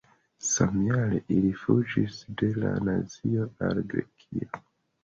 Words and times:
Samjare 0.51 1.19
ili 1.35 1.51
fuĝis 1.65 2.17
de 2.41 2.51
la 2.65 2.75
nazioj 2.89 3.51
al 3.71 3.87
Grekio. 3.95 4.65